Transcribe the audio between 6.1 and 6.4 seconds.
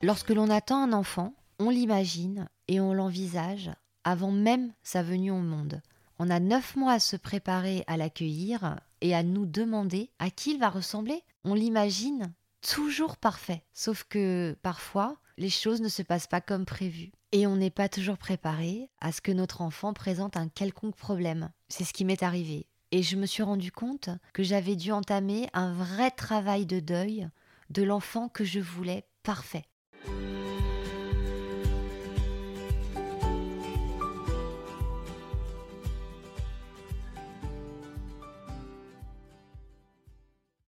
On a